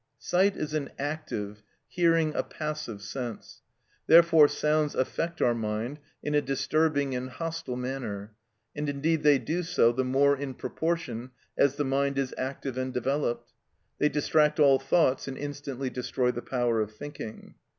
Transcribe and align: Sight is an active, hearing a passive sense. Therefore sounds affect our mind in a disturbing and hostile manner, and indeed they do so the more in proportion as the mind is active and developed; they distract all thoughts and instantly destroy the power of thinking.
Sight 0.17 0.57
is 0.57 0.73
an 0.73 0.89
active, 0.97 1.61
hearing 1.87 2.33
a 2.33 2.41
passive 2.41 3.03
sense. 3.03 3.61
Therefore 4.07 4.47
sounds 4.47 4.95
affect 4.95 5.43
our 5.43 5.53
mind 5.53 5.99
in 6.23 6.33
a 6.33 6.41
disturbing 6.41 7.13
and 7.13 7.29
hostile 7.29 7.75
manner, 7.75 8.33
and 8.75 8.89
indeed 8.89 9.21
they 9.21 9.37
do 9.37 9.61
so 9.61 9.91
the 9.91 10.03
more 10.03 10.35
in 10.35 10.55
proportion 10.55 11.29
as 11.55 11.75
the 11.75 11.85
mind 11.85 12.17
is 12.17 12.33
active 12.35 12.79
and 12.79 12.91
developed; 12.95 13.53
they 13.99 14.09
distract 14.09 14.59
all 14.59 14.79
thoughts 14.79 15.27
and 15.27 15.37
instantly 15.37 15.91
destroy 15.91 16.31
the 16.31 16.41
power 16.41 16.81
of 16.81 16.91
thinking. 16.95 17.53